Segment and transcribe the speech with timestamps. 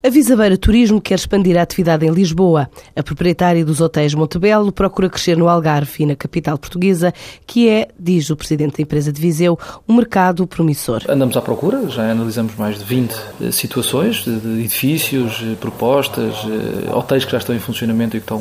[0.00, 2.70] A Visabeira Turismo quer expandir a atividade em Lisboa.
[2.94, 7.12] A proprietária dos hotéis Montebello procura crescer no Algarve e na capital portuguesa,
[7.44, 9.58] que é, diz o presidente da empresa de Viseu,
[9.88, 11.02] um mercado promissor.
[11.08, 16.94] Andamos à procura, já analisamos mais de 20 eh, situações de edifícios, eh, propostas, eh,
[16.94, 18.40] hotéis que já estão em funcionamento e que estão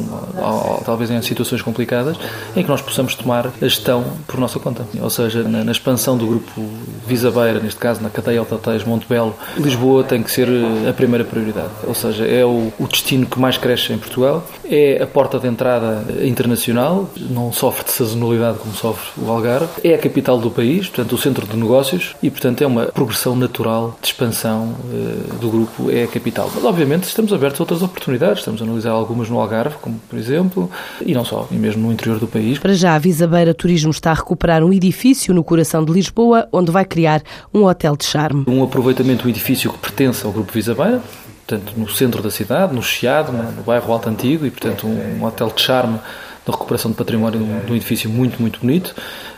[0.85, 2.17] talvez em situações complicadas,
[2.55, 4.85] em que nós possamos tomar a gestão por nossa conta.
[5.01, 6.69] Ou seja, na, expansão do grupo
[7.07, 10.47] Visabeira, neste caso na cadeia de hotéis Montebello, Lisboa tem que ser
[10.87, 11.71] a primeira prioridade prioridade.
[11.85, 15.47] Ou seja, é o, o destino que mais cresce em Portugal, é a porta de
[15.47, 20.87] entrada internacional, não sofre de sazonalidade como sofre o Algarve, é a capital do país,
[20.87, 25.49] portanto, o centro de negócios e, portanto, é uma progressão natural de expansão uh, do
[25.49, 26.51] grupo, é a capital.
[26.53, 30.17] Mas, obviamente, estamos abertos a outras oportunidades, estamos a analisar algumas no Algarve, como por
[30.17, 30.69] exemplo,
[31.05, 32.59] e não só, e mesmo no interior do país.
[32.59, 36.71] Para já, a Visabeira Turismo está a recuperar um edifício no coração de Lisboa, onde
[36.71, 37.21] vai criar
[37.53, 38.43] um hotel de charme.
[38.47, 41.01] Um aproveitamento do edifício que pertence ao Grupo Visabeira,
[41.47, 45.23] portanto, no centro da cidade, no Chiado, no bairro Alto Antigo, e, portanto, um, um
[45.23, 45.97] hotel de charme
[46.45, 48.93] da recuperação de património de um edifício muito, muito bonito.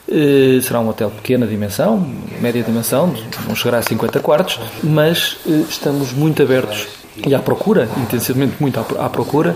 [0.08, 2.00] Uh, será um hotel de pequena dimensão,
[2.42, 3.14] média dimensão,
[3.48, 6.88] não chegará a 50 quartos, mas uh, estamos muito abertos
[7.28, 9.56] e à procura, intensivamente muito à, procura,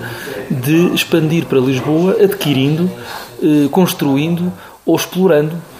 [0.52, 2.90] de expandir para Lisboa, adquirindo,
[3.42, 4.52] uh, construindo
[4.86, 5.73] ou explorando eh,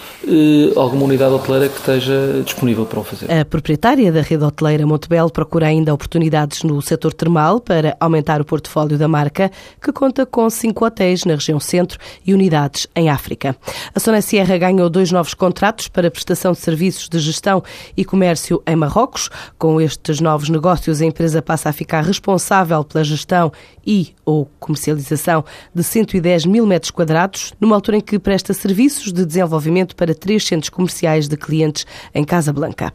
[0.76, 3.32] alguma unidade hoteleira que esteja disponível para o fazer.
[3.32, 8.46] A proprietária da rede hoteleira Montebello procura ainda oportunidades no setor termal para aumentar o
[8.46, 9.52] portfólio da marca,
[9.82, 13.56] que conta com cinco hotéis na região centro e unidades em África.
[13.94, 17.64] A Sona Sierra ganhou dois novos contratos para prestação de serviços de gestão
[17.96, 19.30] e comércio em Marrocos.
[19.58, 23.52] Com estes novos negócios, a empresa passa a ficar responsável pela gestão
[23.86, 29.26] e ou comercialização de 110 mil metros quadrados, numa altura em que presta serviços de
[29.26, 32.94] desenvolvimento para para três centros comerciais de clientes em Casablanca.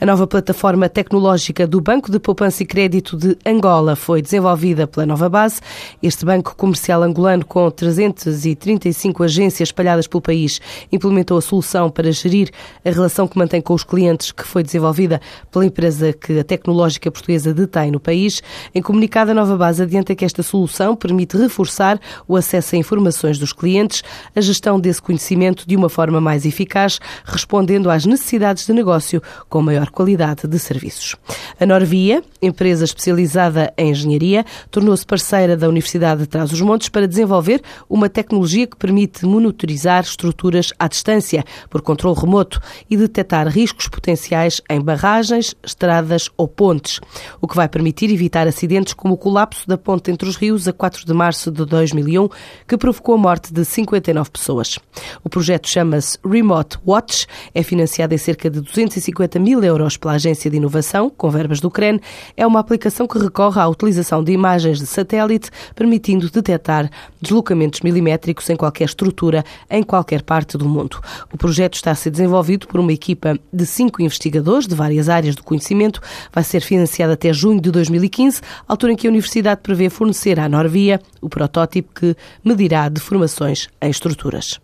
[0.00, 5.04] A nova plataforma tecnológica do Banco de Poupança e Crédito de Angola foi desenvolvida pela
[5.04, 5.60] Nova Base.
[6.02, 10.60] Este banco comercial angolano, com 335 agências espalhadas pelo país,
[10.92, 12.50] implementou a solução para gerir
[12.84, 17.10] a relação que mantém com os clientes, que foi desenvolvida pela empresa que a tecnológica
[17.10, 18.42] portuguesa detém no país.
[18.74, 23.38] Em comunicado, a Nova Base adianta que esta solução permite reforçar o acesso a informações
[23.38, 24.02] dos clientes,
[24.34, 29.22] a gestão desse conhecimento de uma forma mais eficaz eficaz, respondendo às necessidades de negócio
[29.48, 31.16] com maior qualidade de serviços.
[31.58, 38.08] A Norvia, empresa especializada em engenharia, tornou-se parceira da Universidade de Trás-os-Montes para desenvolver uma
[38.08, 44.80] tecnologia que permite monitorizar estruturas à distância, por controle remoto, e detectar riscos potenciais em
[44.80, 47.00] barragens, estradas ou pontes,
[47.40, 50.72] o que vai permitir evitar acidentes como o colapso da ponte entre os rios a
[50.72, 52.28] 4 de março de 2001,
[52.66, 54.78] que provocou a morte de 59 pessoas.
[55.24, 60.50] O projeto chama-se Remote Watch é financiada em cerca de 250 mil euros pela Agência
[60.50, 62.00] de Inovação, com verbas do CREN.
[62.34, 66.90] É uma aplicação que recorre à utilização de imagens de satélite, permitindo detectar
[67.20, 70.98] deslocamentos milimétricos em qualquer estrutura, em qualquer parte do mundo.
[71.30, 75.34] O projeto está a ser desenvolvido por uma equipa de cinco investigadores de várias áreas
[75.34, 76.00] do conhecimento.
[76.32, 80.48] Vai ser financiado até junho de 2015, altura em que a Universidade prevê fornecer à
[80.48, 84.58] Norvia o protótipo que medirá deformações em estruturas.